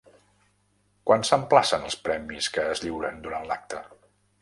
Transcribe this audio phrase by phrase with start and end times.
[1.09, 3.89] Quan s'emplacen els premis que es lliuren durant l'acte?